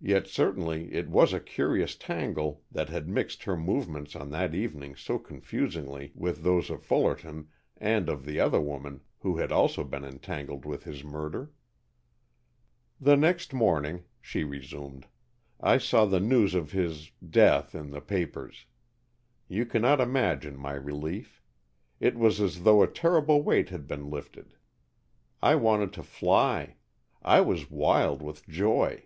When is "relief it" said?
20.74-22.14